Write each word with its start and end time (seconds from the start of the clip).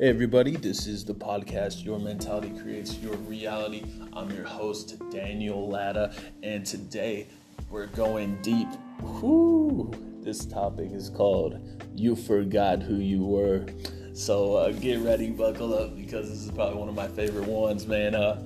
Hey, 0.00 0.08
everybody, 0.08 0.56
this 0.56 0.86
is 0.86 1.04
the 1.04 1.12
podcast 1.12 1.84
Your 1.84 1.98
Mentality 1.98 2.58
Creates 2.62 2.96
Your 3.00 3.14
Reality. 3.16 3.84
I'm 4.14 4.30
your 4.30 4.46
host, 4.46 4.98
Daniel 5.10 5.68
Latta, 5.68 6.14
and 6.42 6.64
today 6.64 7.26
we're 7.68 7.88
going 7.88 8.40
deep. 8.40 8.66
This 10.24 10.46
topic 10.46 10.92
is 10.92 11.10
called 11.10 11.60
You 11.94 12.16
Forgot 12.16 12.82
Who 12.82 12.94
You 12.94 13.22
Were. 13.22 13.66
So 14.14 14.54
uh, 14.54 14.72
get 14.72 15.00
ready, 15.00 15.28
buckle 15.28 15.74
up, 15.74 15.94
because 15.94 16.30
this 16.30 16.46
is 16.46 16.50
probably 16.50 16.78
one 16.78 16.88
of 16.88 16.94
my 16.94 17.08
favorite 17.08 17.46
ones, 17.46 17.86
man. 17.86 18.14
Uh, 18.14 18.42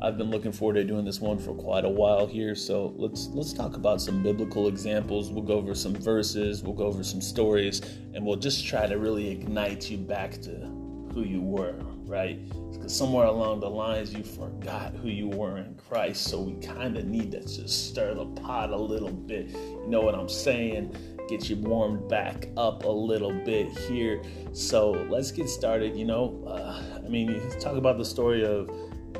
I've 0.00 0.16
been 0.16 0.30
looking 0.30 0.52
forward 0.52 0.74
to 0.74 0.84
doing 0.84 1.04
this 1.04 1.20
one 1.20 1.40
for 1.40 1.52
quite 1.52 1.84
a 1.84 1.90
while 1.90 2.28
here. 2.28 2.54
So 2.54 2.94
let's 2.96 3.26
let's 3.32 3.52
talk 3.52 3.74
about 3.74 4.00
some 4.00 4.22
biblical 4.22 4.68
examples. 4.68 5.32
We'll 5.32 5.42
go 5.42 5.54
over 5.54 5.74
some 5.74 5.96
verses, 5.96 6.62
we'll 6.62 6.74
go 6.74 6.84
over 6.86 7.02
some 7.02 7.20
stories, 7.20 7.80
and 8.14 8.24
we'll 8.24 8.36
just 8.36 8.64
try 8.64 8.86
to 8.86 8.98
really 8.98 9.28
ignite 9.30 9.90
you 9.90 9.98
back 9.98 10.40
to 10.42 10.81
who 11.14 11.22
you 11.22 11.40
were, 11.40 11.74
right? 12.06 12.38
Because 12.72 12.96
somewhere 12.96 13.26
along 13.26 13.60
the 13.60 13.70
lines 13.70 14.12
you 14.12 14.22
forgot 14.22 14.94
who 14.94 15.08
you 15.08 15.28
were 15.28 15.58
in 15.58 15.74
Christ. 15.88 16.24
So 16.24 16.40
we 16.40 16.54
kind 16.64 16.96
of 16.96 17.04
need 17.04 17.32
to 17.32 17.40
just 17.40 17.90
stir 17.90 18.14
the 18.14 18.26
pot 18.26 18.70
a 18.70 18.76
little 18.76 19.12
bit. 19.12 19.50
You 19.50 19.86
know 19.88 20.00
what 20.00 20.14
I'm 20.14 20.28
saying? 20.28 20.96
Get 21.28 21.48
you 21.48 21.56
warmed 21.56 22.08
back 22.08 22.48
up 22.56 22.84
a 22.84 22.90
little 22.90 23.32
bit 23.32 23.68
here. 23.78 24.22
So 24.52 24.90
let's 24.90 25.30
get 25.30 25.48
started. 25.48 25.96
You 25.96 26.04
know, 26.04 26.44
uh, 26.46 27.00
I 27.04 27.08
mean, 27.08 27.40
talk 27.60 27.76
about 27.76 27.98
the 27.98 28.04
story 28.04 28.44
of 28.44 28.68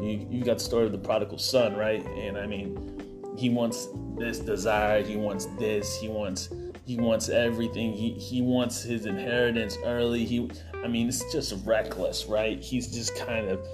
you, 0.00 0.27
you 0.30 0.45
got 0.45 0.59
the 0.59 0.64
story 0.64 0.86
of 0.86 0.92
the 0.92 0.98
prodigal 0.98 1.38
son, 1.38 1.77
right? 1.77 2.05
And 2.06 2.36
I 2.36 2.47
mean, 2.47 3.02
he 3.36 3.50
wants 3.50 3.88
this 4.19 4.38
desire, 4.38 5.02
he 5.02 5.16
wants 5.16 5.47
this, 5.59 5.97
he 5.98 6.09
wants 6.09 6.48
he 6.84 6.96
wants 6.96 7.28
everything. 7.28 7.92
He 7.92 8.12
he 8.12 8.42
wants 8.42 8.82
his 8.82 9.06
inheritance 9.06 9.78
early. 9.84 10.25
He 10.25 10.50
I 10.84 10.88
mean, 10.88 11.08
it's 11.08 11.30
just 11.33 11.55
reckless, 11.64 12.27
right? 12.27 12.61
He's 12.61 12.88
just 12.88 13.16
kind 13.16 13.48
of 13.48 13.64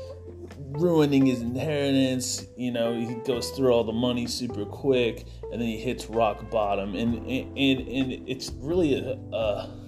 ruining 0.71 1.27
his 1.27 1.41
inheritance. 1.41 2.47
You 2.57 2.73
know, 2.73 2.95
he 2.95 3.15
goes 3.27 3.51
through 3.51 3.73
all 3.73 3.85
the 3.85 3.93
money 3.93 4.27
super 4.27 4.65
quick, 4.65 5.27
and 5.51 5.61
then 5.61 5.69
he 5.69 5.79
hits 5.79 6.07
rock 6.07 6.51
bottom, 6.51 6.95
and 6.95 7.17
and 7.27 7.59
and, 7.59 8.29
it's 8.29 8.51
really 8.59 8.95
a, 8.95 9.13
a 9.35 9.87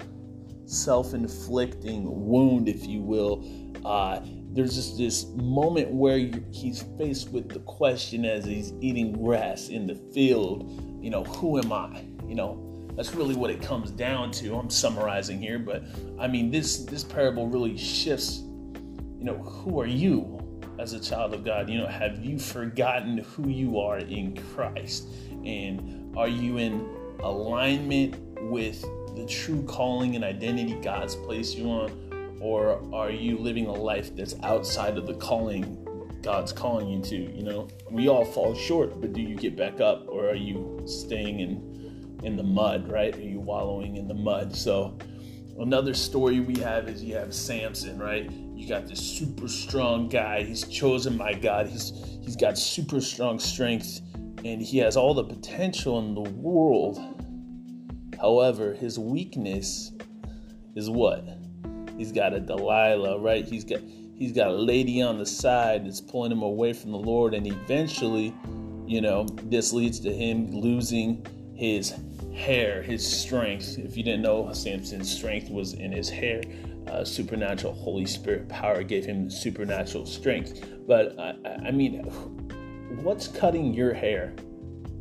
self-inflicting 0.64 2.04
wound, 2.04 2.68
if 2.68 2.86
you 2.86 3.00
will. 3.00 3.44
Uh, 3.84 4.20
there's 4.52 4.74
just 4.74 4.98
this 4.98 5.26
moment 5.36 5.90
where 5.90 6.18
he's 6.52 6.84
faced 6.98 7.30
with 7.30 7.48
the 7.48 7.60
question 7.60 8.24
as 8.24 8.44
he's 8.44 8.72
eating 8.80 9.12
grass 9.12 9.68
in 9.68 9.86
the 9.86 9.94
field, 10.12 10.68
you 11.00 11.10
know, 11.10 11.24
who 11.24 11.58
am 11.58 11.72
I? 11.72 12.04
You 12.26 12.34
know, 12.34 12.69
that's 13.00 13.14
really 13.14 13.34
what 13.34 13.48
it 13.48 13.62
comes 13.62 13.90
down 13.90 14.30
to. 14.30 14.54
I'm 14.54 14.68
summarizing 14.68 15.40
here, 15.40 15.58
but 15.58 15.84
I 16.18 16.28
mean 16.28 16.50
this 16.50 16.84
this 16.84 17.02
parable 17.02 17.48
really 17.48 17.74
shifts, 17.74 18.40
you 18.40 19.24
know, 19.24 19.38
who 19.38 19.80
are 19.80 19.86
you 19.86 20.38
as 20.78 20.92
a 20.92 21.00
child 21.00 21.32
of 21.32 21.42
God? 21.42 21.70
You 21.70 21.78
know, 21.78 21.86
have 21.86 22.22
you 22.22 22.38
forgotten 22.38 23.16
who 23.16 23.48
you 23.48 23.80
are 23.80 24.00
in 24.00 24.36
Christ? 24.52 25.08
And 25.46 26.14
are 26.14 26.28
you 26.28 26.58
in 26.58 26.86
alignment 27.20 28.16
with 28.50 28.82
the 29.16 29.24
true 29.26 29.62
calling 29.62 30.14
and 30.14 30.22
identity 30.22 30.74
God's 30.82 31.16
placed 31.16 31.56
you 31.56 31.70
on? 31.70 32.10
or 32.40 32.82
are 32.94 33.10
you 33.10 33.36
living 33.36 33.66
a 33.66 33.72
life 33.72 34.16
that's 34.16 34.34
outside 34.42 34.96
of 34.96 35.06
the 35.06 35.12
calling 35.14 35.86
God's 36.22 36.52
calling 36.52 36.88
you 36.88 37.02
to? 37.02 37.16
You 37.16 37.44
know, 37.44 37.68
we 37.90 38.08
all 38.08 38.24
fall 38.24 38.54
short, 38.54 39.00
but 39.00 39.14
do 39.14 39.20
you 39.20 39.36
get 39.36 39.56
back 39.56 39.80
up, 39.80 40.06
or 40.08 40.28
are 40.28 40.34
you 40.34 40.82
staying 40.86 41.40
in 41.40 41.69
in 42.22 42.36
the 42.36 42.42
mud? 42.42 42.90
Right? 42.90 43.14
Are 43.16 43.20
you 43.20 43.40
wallowing 43.40 43.96
in 43.96 44.08
the 44.08 44.14
mud? 44.14 44.54
So, 44.54 44.96
another 45.58 45.94
story 45.94 46.40
we 46.40 46.60
have 46.60 46.88
is 46.88 47.02
you 47.02 47.14
have 47.14 47.34
Samson, 47.34 47.98
right? 47.98 48.30
You 48.30 48.68
got 48.68 48.86
this 48.86 49.00
super 49.00 49.48
strong 49.48 50.08
guy. 50.08 50.42
He's 50.42 50.66
chosen 50.66 51.16
by 51.16 51.34
God. 51.34 51.66
He's 51.66 51.92
he's 52.22 52.36
got 52.36 52.58
super 52.58 53.00
strong 53.00 53.38
strength, 53.38 54.00
and 54.44 54.60
he 54.60 54.78
has 54.78 54.96
all 54.96 55.14
the 55.14 55.24
potential 55.24 55.98
in 55.98 56.14
the 56.14 56.30
world. 56.30 56.98
However, 58.20 58.74
his 58.74 58.98
weakness 58.98 59.92
is 60.74 60.90
what? 60.90 61.24
He's 61.96 62.12
got 62.12 62.34
a 62.34 62.40
Delilah, 62.40 63.18
right? 63.18 63.44
He's 63.44 63.64
got 63.64 63.80
he's 63.80 64.32
got 64.32 64.48
a 64.48 64.54
lady 64.54 65.00
on 65.00 65.18
the 65.18 65.26
side 65.26 65.86
that's 65.86 66.00
pulling 66.00 66.30
him 66.30 66.42
away 66.42 66.72
from 66.72 66.92
the 66.92 66.98
Lord, 66.98 67.34
and 67.34 67.46
eventually, 67.46 68.34
you 68.86 69.00
know, 69.00 69.24
this 69.44 69.72
leads 69.72 70.00
to 70.00 70.12
him 70.12 70.50
losing 70.50 71.26
his 71.60 71.92
hair, 72.34 72.82
his 72.82 73.06
strength. 73.06 73.78
If 73.78 73.94
you 73.94 74.02
didn't 74.02 74.22
know, 74.22 74.50
Samson's 74.54 75.14
strength 75.14 75.50
was 75.50 75.74
in 75.74 75.92
his 75.92 76.08
hair. 76.08 76.40
Uh, 76.86 77.04
supernatural 77.04 77.74
Holy 77.74 78.06
Spirit 78.06 78.48
power 78.48 78.82
gave 78.82 79.04
him 79.04 79.28
supernatural 79.28 80.06
strength. 80.06 80.64
But 80.88 81.18
I, 81.20 81.34
I 81.66 81.70
mean, 81.70 81.98
what's 83.02 83.28
cutting 83.28 83.74
your 83.74 83.92
hair? 83.92 84.34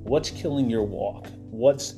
What's 0.04 0.32
killing 0.32 0.70
your 0.70 0.84
walk? 0.84 1.28
What's 1.50 1.96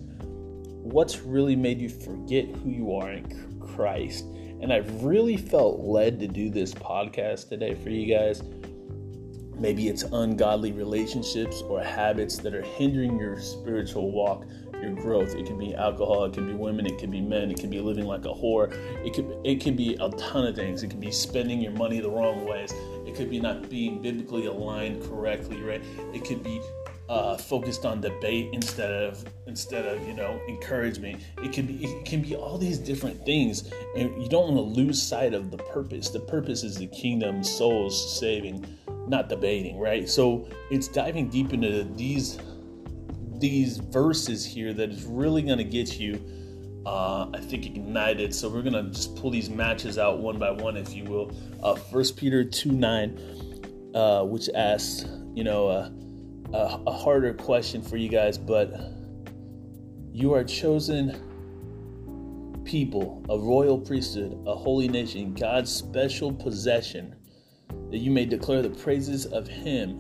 what's 0.84 1.22
really 1.22 1.56
made 1.56 1.82
you 1.82 1.90
forget 1.90 2.46
who 2.46 2.70
you 2.70 2.96
are 2.96 3.12
in 3.12 3.60
Christ? 3.60 4.26
And 4.62 4.72
I've 4.72 5.04
really 5.04 5.38
felt 5.38 5.80
led 5.80 6.20
to 6.20 6.28
do 6.28 6.52
this 6.52 6.72
podcast 6.72 7.50
today 7.50 7.74
for 7.74 7.90
you 7.90 8.06
guys. 8.16 8.44
Maybe 9.62 9.90
it's 9.90 10.02
ungodly 10.02 10.72
relationships 10.72 11.62
or 11.62 11.84
habits 11.84 12.38
that 12.38 12.56
are 12.56 12.64
hindering 12.64 13.20
your 13.20 13.40
spiritual 13.40 14.12
walk, 14.12 14.44
your 14.82 14.96
growth. 14.96 15.36
It 15.36 15.46
can 15.46 15.60
be 15.60 15.76
alcohol, 15.76 16.26
it 16.26 16.34
can 16.34 16.48
be 16.48 16.54
women, 16.54 16.88
it 16.88 16.98
can 16.98 17.12
be 17.12 17.22
men, 17.22 17.52
it 17.52 17.60
can 17.60 17.70
be 17.70 17.80
living 17.80 18.06
like 18.06 18.26
a 18.26 18.30
whore. 18.30 18.74
It 19.06 19.14
could 19.14 19.38
it 19.44 19.62
can 19.62 19.76
be 19.76 19.94
a 20.00 20.10
ton 20.10 20.48
of 20.48 20.56
things. 20.56 20.82
It 20.82 20.90
can 20.90 21.00
be 21.00 21.12
spending 21.12 21.62
your 21.62 21.74
money 21.74 22.00
the 22.00 22.10
wrong 22.10 22.44
ways. 22.48 22.74
It 23.06 23.14
could 23.14 23.30
be 23.30 23.40
not 23.40 23.70
being 23.70 24.02
biblically 24.02 24.48
aligned 24.48 25.04
correctly, 25.04 25.62
right? 25.62 25.84
It 26.12 26.26
could 26.26 26.42
be 26.42 26.60
uh, 27.08 27.38
focused 27.38 27.86
on 27.86 28.00
debate 28.02 28.50
instead 28.54 28.92
of 28.92 29.24
instead 29.46 29.86
of 29.86 30.08
you 30.08 30.16
know 30.16 30.42
encouragement. 30.48 31.22
It 31.44 31.54
can 31.54 31.68
be 31.68 31.86
it 31.86 32.06
can 32.06 32.24
be 32.24 32.36
all 32.36 32.58
these 32.58 32.80
different 32.80 33.24
things, 33.26 33.72
and 33.96 34.10
you 34.24 34.28
don't 34.28 34.56
want 34.56 34.56
to 34.56 34.82
lose 34.82 35.00
sight 35.00 35.36
of 35.36 35.52
the 35.52 35.58
purpose. 35.58 36.10
The 36.10 36.22
purpose 36.22 36.64
is 36.64 36.78
the 36.78 36.88
kingdom, 36.88 37.44
souls 37.44 38.20
saving, 38.20 38.66
not 39.08 39.30
debating, 39.30 39.80
right? 39.80 40.08
So 40.08 40.48
it's 40.70 40.88
diving 40.88 41.30
deep 41.30 41.54
into 41.54 41.84
these 41.96 42.40
these 43.40 43.78
verses 43.78 44.46
here 44.46 44.74
that 44.74 44.90
is 44.90 45.06
really 45.06 45.42
going 45.42 45.58
to 45.58 45.64
get 45.64 46.00
you. 46.00 46.24
Uh, 46.86 47.30
I 47.32 47.40
think 47.40 47.68
ignited. 47.68 48.34
So 48.34 48.50
we're 48.50 48.64
gonna 48.64 48.90
just 48.90 49.16
pull 49.16 49.30
these 49.30 49.52
matches 49.52 50.00
out 50.00 50.18
one 50.18 50.40
by 50.40 50.50
one, 50.50 50.78
if 50.78 50.96
you 50.96 51.04
will. 51.04 51.32
Uh, 51.62 51.76
First 51.76 52.18
Peter 52.18 52.44
two 52.44 52.72
nine, 52.72 53.20
uh, 53.94 54.24
which 54.24 54.50
asks, 54.56 55.06
you 55.36 55.44
know, 55.44 55.68
uh, 55.68 55.92
a 56.88 56.92
harder 56.92 57.36
question 57.36 57.84
for 57.84 57.98
you 57.98 58.10
guys, 58.10 58.36
but 58.36 58.74
you 60.12 60.34
are 60.34 60.44
chosen 60.44 61.16
people, 62.66 63.24
a 63.30 63.38
royal 63.38 63.78
priesthood, 63.78 64.36
a 64.48 64.56
holy 64.56 64.88
nation, 64.88 65.36
God's 65.36 65.72
special 65.72 66.34
possession, 66.34 67.16
that 67.90 67.98
you 67.98 68.12
may 68.12 68.26
declare 68.26 68.62
the 68.62 68.70
praises 68.70 69.26
of 69.26 69.48
Him 69.48 70.00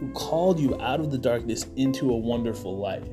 who 0.00 0.10
called 0.12 0.58
you 0.58 0.80
out 0.80 1.00
of 1.00 1.10
the 1.10 1.18
darkness 1.18 1.66
into 1.76 2.10
a 2.10 2.16
wonderful 2.16 2.76
light. 2.76 3.10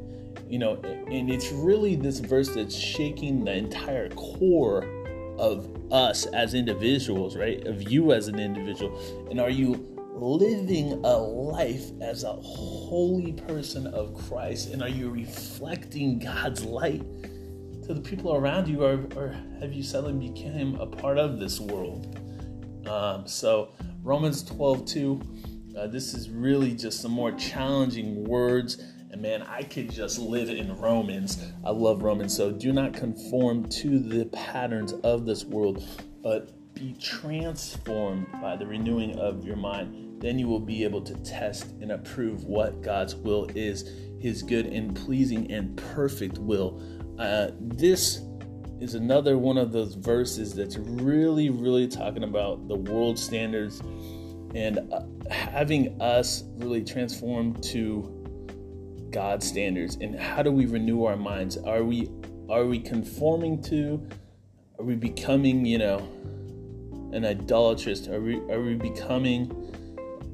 You 0.49 0.59
know, 0.59 0.81
and 0.83 1.31
it's 1.31 1.51
really 1.51 1.95
this 1.95 2.19
verse 2.19 2.49
that's 2.49 2.75
shaking 2.75 3.45
the 3.45 3.53
entire 3.53 4.09
core 4.09 4.83
of 5.37 5.69
us 5.91 6.25
as 6.27 6.53
individuals, 6.53 7.37
right? 7.37 7.65
Of 7.65 7.89
you 7.89 8.11
as 8.11 8.27
an 8.27 8.39
individual. 8.39 8.97
And 9.29 9.39
are 9.39 9.49
you 9.49 9.87
living 10.15 10.93
a 11.05 11.17
life 11.17 11.91
as 12.01 12.23
a 12.23 12.33
holy 12.33 13.33
person 13.33 13.87
of 13.87 14.13
Christ? 14.27 14.71
And 14.71 14.81
are 14.81 14.89
you 14.89 15.09
reflecting 15.09 16.19
God's 16.19 16.63
light 16.63 17.01
to 17.83 17.93
the 17.93 18.01
people 18.01 18.35
around 18.35 18.67
you, 18.67 18.83
or, 18.83 19.05
or 19.15 19.35
have 19.59 19.73
you 19.73 19.83
suddenly 19.83 20.29
become 20.29 20.75
a 20.75 20.85
part 20.85 21.17
of 21.17 21.39
this 21.39 21.59
world? 21.59 22.19
Um, 22.87 23.27
so, 23.27 23.69
Romans 24.03 24.43
12 24.43 24.85
2, 24.85 25.21
uh, 25.77 25.87
this 25.87 26.13
is 26.13 26.29
really 26.29 26.73
just 26.73 27.01
some 27.01 27.11
more 27.11 27.31
challenging 27.33 28.23
words. 28.23 28.81
And 29.11 29.21
man, 29.21 29.43
I 29.43 29.63
could 29.63 29.91
just 29.91 30.19
live 30.19 30.49
in 30.49 30.77
Romans. 30.77 31.51
I 31.65 31.71
love 31.71 32.01
Romans. 32.01 32.35
So, 32.35 32.51
do 32.51 32.71
not 32.71 32.93
conform 32.93 33.67
to 33.69 33.99
the 33.99 34.25
patterns 34.25 34.93
of 34.93 35.25
this 35.25 35.43
world, 35.43 35.83
but 36.23 36.51
be 36.73 36.93
transformed 36.99 38.27
by 38.41 38.55
the 38.55 38.65
renewing 38.65 39.19
of 39.19 39.45
your 39.45 39.57
mind. 39.57 40.21
Then 40.21 40.37
you 40.37 40.47
will 40.47 40.59
be 40.59 40.83
able 40.83 41.01
to 41.01 41.15
test 41.23 41.71
and 41.81 41.91
approve 41.91 42.43
what 42.45 42.81
God's 42.81 43.15
will 43.15 43.49
is, 43.55 43.89
his 44.19 44.43
good 44.43 44.67
and 44.67 44.95
pleasing 44.95 45.51
and 45.51 45.75
perfect 45.75 46.37
will. 46.37 46.81
Uh, 47.17 47.51
this 47.59 48.21
is 48.81 48.95
another 48.95 49.37
one 49.37 49.59
of 49.59 49.71
those 49.71 49.93
verses 49.93 50.55
that's 50.55 50.75
really, 50.77 51.51
really 51.51 51.87
talking 51.87 52.23
about 52.23 52.67
the 52.67 52.75
world 52.75 53.17
standards 53.17 53.79
and 54.55 54.79
uh, 54.91 55.01
having 55.29 56.01
us 56.01 56.43
really 56.57 56.83
transform 56.83 57.53
to 57.61 58.17
God's 59.11 59.45
standards. 59.47 59.97
And 60.01 60.19
how 60.19 60.41
do 60.41 60.51
we 60.51 60.65
renew 60.65 61.03
our 61.03 61.15
minds? 61.15 61.57
Are 61.57 61.83
we 61.83 62.09
are 62.49 62.65
we 62.65 62.79
conforming 62.79 63.61
to? 63.63 64.05
Are 64.79 64.83
we 64.83 64.95
becoming, 64.95 65.63
you 65.63 65.77
know, 65.77 65.99
an 67.13 67.21
idolatrist? 67.21 68.09
Are 68.09 68.19
we 68.19 68.39
are 68.51 68.63
we 68.63 68.73
becoming 68.73 69.51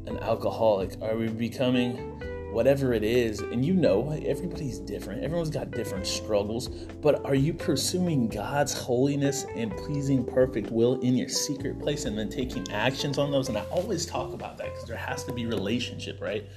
an 0.05 0.19
alcoholic? 0.19 1.01
Are 1.01 1.17
we 1.17 1.27
becoming 1.27 2.17
whatever 2.57 2.91
it 2.91 3.03
is, 3.03 3.41
and 3.41 3.63
you 3.63 3.75
know, 3.75 4.11
everybody's 4.25 4.79
different. 4.79 5.23
Everyone's 5.23 5.51
got 5.51 5.69
different 5.69 6.07
struggles. 6.07 6.69
But 6.69 7.23
are 7.23 7.35
you 7.35 7.53
pursuing 7.53 8.29
God's 8.29 8.73
holiness 8.73 9.45
and 9.55 9.77
pleasing 9.77 10.25
perfect 10.25 10.71
will 10.71 10.99
in 11.01 11.15
your 11.15 11.29
secret 11.29 11.79
place 11.79 12.05
and 12.05 12.17
then 12.17 12.29
taking 12.29 12.67
actions 12.71 13.19
on 13.19 13.29
those? 13.29 13.49
And 13.49 13.59
I 13.59 13.61
always 13.65 14.07
talk 14.07 14.33
about 14.33 14.57
that 14.57 14.73
because 14.73 14.87
there 14.87 14.97
has 14.97 15.23
to 15.25 15.33
be 15.33 15.45
relationship, 15.45 16.19
right? 16.19 16.49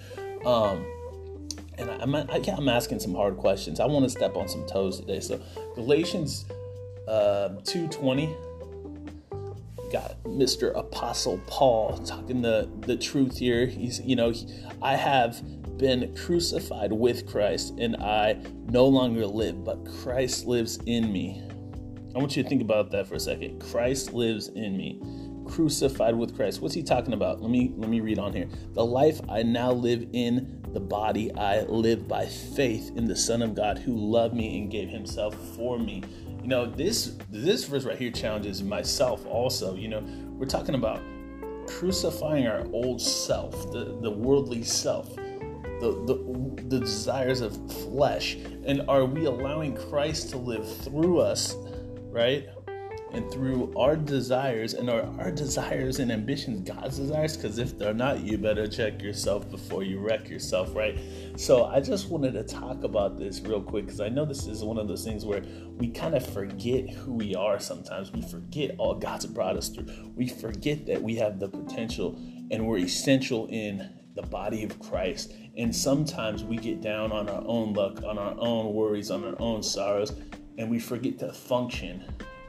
Um, 0.47 0.87
and 1.77 1.91
I'm, 1.91 2.15
I, 2.15 2.43
am 2.49 2.71
asking 2.71 3.01
some 3.01 3.15
hard 3.15 3.37
questions. 3.37 3.79
I 3.79 3.85
want 3.85 4.05
to 4.05 4.11
step 4.11 4.39
on 4.39 4.49
some 4.49 4.67
toes 4.67 5.01
today. 5.01 5.21
So 5.21 5.39
Galatians 5.75 6.47
uh, 7.07 7.51
2.20, 7.65 8.35
got 9.93 10.23
Mr. 10.23 10.75
Apostle 10.75 11.41
Paul 11.47 11.99
talking 11.99 12.41
the, 12.41 12.71
the 12.87 12.97
truth 12.97 13.37
here. 13.37 13.67
He's, 13.67 14.01
you 14.01 14.17
know, 14.17 14.31
he, 14.31 14.47
I 14.81 14.97
have 14.97 15.43
been 15.81 16.15
crucified 16.15 16.93
with 16.93 17.27
Christ, 17.27 17.75
and 17.79 17.97
I 17.97 18.39
no 18.67 18.87
longer 18.87 19.27
live, 19.27 19.65
but 19.65 19.85
Christ 20.03 20.47
lives 20.47 20.79
in 20.85 21.11
me. 21.11 21.43
I 22.15 22.19
want 22.19 22.37
you 22.37 22.43
to 22.43 22.49
think 22.49 22.61
about 22.61 22.91
that 22.91 23.07
for 23.07 23.15
a 23.15 23.21
second. 23.21 23.61
Christ 23.61 24.13
lives 24.13 24.49
in 24.49 24.77
me. 24.77 25.01
Crucified 25.47 26.15
with 26.15 26.37
Christ. 26.37 26.61
What's 26.61 26.75
he 26.75 26.83
talking 26.83 27.15
about? 27.15 27.41
Let 27.41 27.51
me 27.51 27.73
let 27.77 27.89
me 27.89 28.01
read 28.01 28.19
on 28.19 28.33
here. 28.33 28.49
The 28.75 28.85
life 28.85 29.21
I 29.29 29.43
now 29.43 29.73
live 29.73 30.07
in 30.13 30.61
the 30.73 30.81
body 30.81 31.35
I 31.35 31.63
live 31.63 32.07
by 32.07 32.27
faith 32.27 32.93
in 32.95 33.07
the 33.07 33.17
Son 33.17 33.43
of 33.43 33.55
God 33.55 33.79
who 33.79 33.97
loved 33.97 34.35
me 34.35 34.59
and 34.59 34.71
gave 34.71 34.89
himself 34.89 35.35
for 35.57 35.79
me. 35.79 36.03
You 36.43 36.49
know, 36.49 36.67
this 36.67 37.17
this 37.31 37.65
verse 37.65 37.85
right 37.85 37.99
here 37.99 38.11
challenges 38.11 38.63
myself 38.63 39.25
also. 39.27 39.75
You 39.75 39.89
know, 39.89 40.05
we're 40.33 40.47
talking 40.47 40.75
about 40.75 41.01
crucifying 41.67 42.47
our 42.47 42.67
old 42.73 43.01
self, 43.01 43.73
the, 43.73 43.99
the 44.03 44.11
worldly 44.11 44.63
self 44.63 45.17
the, 45.81 45.93
the, 46.05 46.63
the 46.69 46.81
desires 46.81 47.41
of 47.41 47.55
flesh? 47.73 48.37
And 48.65 48.83
are 48.89 49.05
we 49.05 49.25
allowing 49.25 49.77
Christ 49.77 50.31
to 50.31 50.37
live 50.37 50.67
through 50.83 51.21
us, 51.21 51.57
right? 52.11 52.49
And 53.13 53.29
through 53.33 53.77
our 53.77 53.97
desires, 53.97 54.75
and 54.75 54.89
are 54.89 55.03
our 55.19 55.33
desires 55.33 55.99
and 55.99 56.13
ambitions 56.13 56.69
God's 56.69 56.99
desires? 56.99 57.37
Because 57.37 57.59
if 57.59 57.77
they're 57.77 57.93
not, 57.93 58.21
you 58.21 58.39
better 58.39 58.69
check 58.69 59.03
yourself 59.03 59.51
before 59.51 59.83
you 59.83 59.99
wreck 59.99 60.29
yourself, 60.29 60.77
right? 60.77 60.97
So 61.35 61.65
I 61.65 61.81
just 61.81 62.09
wanted 62.09 62.35
to 62.35 62.45
talk 62.45 62.85
about 62.85 63.19
this 63.19 63.41
real 63.41 63.63
quick 63.63 63.87
because 63.87 64.01
I 64.01 64.11
know 64.11 64.25
this 64.25 64.47
is 64.47 64.63
one 64.63 64.79
of 64.79 64.87
those 64.87 65.05
things 65.05 65.25
where 65.25 65.43
we 65.77 65.89
kind 65.89 66.15
of 66.15 66.25
forget 66.25 66.89
who 66.89 67.15
we 67.15 67.35
are 67.35 67.59
sometimes. 67.59 68.13
We 68.13 68.23
forget 68.23 68.77
all 68.79 68.95
God's 68.95 69.27
brought 69.27 69.57
us 69.57 69.71
through. 69.71 70.13
We 70.15 70.29
forget 70.29 70.87
that 70.87 71.03
we 71.03 71.17
have 71.17 71.41
the 71.41 71.49
potential 71.49 72.17
and 72.53 72.67
we're 72.67 72.79
essential 72.79 73.49
in 73.49 73.91
the 74.15 74.23
body 74.23 74.65
of 74.65 74.79
Christ. 74.79 75.33
And 75.61 75.77
sometimes 75.77 76.43
we 76.43 76.57
get 76.57 76.81
down 76.81 77.13
on 77.13 77.29
our 77.29 77.43
own 77.45 77.75
luck, 77.75 78.03
on 78.03 78.17
our 78.17 78.35
own 78.39 78.73
worries, 78.73 79.11
on 79.11 79.23
our 79.27 79.37
own 79.39 79.63
sorrows, 79.63 80.15
and 80.57 80.71
we 80.71 80.79
forget 80.79 81.19
to 81.19 81.35
function. 81.35 82.03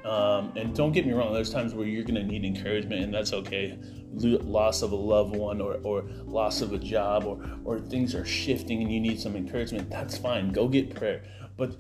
Um, 0.05 0.53
and 0.55 0.73
don't 0.73 0.93
get 0.93 1.05
me 1.05 1.11
wrong, 1.11 1.33
there's 1.33 1.51
times 1.51 1.73
where 1.73 1.85
you're 1.85 2.05
going 2.05 2.15
to 2.15 2.23
need 2.23 2.45
encouragement, 2.45 3.03
and 3.03 3.13
that's 3.13 3.33
okay. 3.33 3.77
Loss 4.13 4.81
of 4.81 4.93
a 4.93 4.95
loved 4.95 5.35
one, 5.35 5.59
or, 5.59 5.73
or 5.83 6.03
loss 6.23 6.61
of 6.61 6.71
a 6.71 6.77
job, 6.77 7.25
or, 7.25 7.43
or 7.65 7.81
things 7.81 8.15
are 8.15 8.23
shifting 8.23 8.81
and 8.81 8.89
you 8.89 9.01
need 9.01 9.19
some 9.19 9.35
encouragement, 9.35 9.89
that's 9.89 10.17
fine. 10.17 10.53
Go 10.53 10.69
get 10.69 10.95
prayer. 10.95 11.23
But 11.57 11.75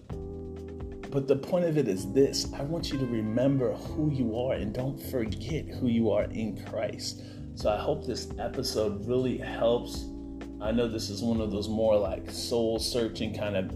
but 1.11 1.27
the 1.27 1.35
point 1.35 1.65
of 1.65 1.77
it 1.77 1.87
is 1.89 2.11
this 2.13 2.51
I 2.53 2.63
want 2.63 2.91
you 2.91 2.97
to 2.97 3.05
remember 3.05 3.73
who 3.73 4.11
you 4.11 4.37
are 4.37 4.53
and 4.53 4.73
don't 4.73 4.97
forget 4.97 5.65
who 5.67 5.87
you 5.87 6.11
are 6.11 6.23
in 6.23 6.61
Christ. 6.65 7.21
So 7.55 7.69
I 7.69 7.77
hope 7.77 8.05
this 8.05 8.29
episode 8.37 9.05
really 9.05 9.37
helps. 9.37 10.10
I 10.61 10.71
know 10.71 10.87
this 10.87 11.09
is 11.09 11.21
one 11.23 11.41
of 11.41 11.51
those 11.51 11.67
more 11.67 11.97
like 11.97 12.29
soul 12.29 12.77
searching 12.77 13.33
kind 13.33 13.57
of, 13.57 13.75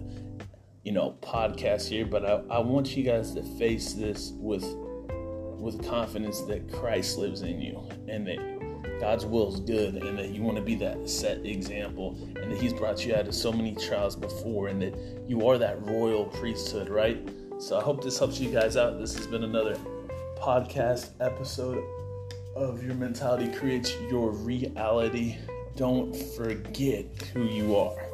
you 0.84 0.92
know, 0.92 1.18
podcasts 1.22 1.88
here, 1.88 2.06
but 2.06 2.26
I, 2.26 2.42
I 2.50 2.60
want 2.60 2.96
you 2.96 3.04
guys 3.04 3.34
to 3.34 3.44
face 3.58 3.94
this 3.94 4.32
with 4.36 4.64
with 5.58 5.84
confidence 5.88 6.42
that 6.42 6.72
Christ 6.72 7.18
lives 7.18 7.42
in 7.42 7.60
you 7.60 7.90
and 8.08 8.28
that 8.28 9.00
God's 9.00 9.26
will 9.26 9.52
is 9.52 9.60
good 9.62 9.96
and 9.96 10.18
that 10.20 10.30
you 10.30 10.44
want 10.44 10.58
to 10.58 10.64
be 10.64 10.76
that 10.76 11.10
set 11.10 11.44
example 11.44 12.18
and 12.40 12.52
that 12.52 12.62
He's 12.62 12.74
brought 12.74 13.04
you 13.04 13.16
out 13.16 13.28
of 13.28 13.34
so 13.34 13.52
many 13.52 13.74
trials 13.74 14.16
before 14.16 14.68
and 14.68 14.80
that 14.82 14.96
you 15.28 15.48
are 15.48 15.58
that 15.58 15.82
royal 15.88 16.26
priesthood, 16.26 16.88
right? 16.88 17.28
So 17.58 17.80
I 17.80 17.82
hope 17.82 18.04
this 18.04 18.20
helps 18.20 18.40
you 18.40 18.52
guys 18.52 18.78
out. 18.78 19.00
This 19.00 19.16
has 19.18 19.26
been 19.26 19.44
another 19.44 19.76
podcast 20.38 21.12
episode 21.20 21.84
of 22.56 22.86
your 22.86 22.94
mentality 22.94 23.52
creates 23.58 23.96
your 24.10 24.32
reality. 24.32 25.38
Don't 25.76 26.16
forget 26.16 27.06
who 27.34 27.44
you 27.44 27.76
are. 27.76 28.05